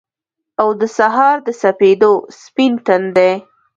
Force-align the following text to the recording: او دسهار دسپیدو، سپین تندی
او 0.61 0.67
دسهار 0.81 1.37
دسپیدو، 1.47 2.13
سپین 2.41 2.73
تندی 2.85 3.31